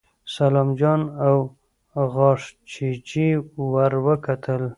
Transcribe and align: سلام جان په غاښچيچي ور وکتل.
سلام 0.35 0.69
جان 0.79 1.01
په 1.91 2.01
غاښچيچي 2.13 3.27
ور 3.71 3.93
وکتل. 4.05 4.61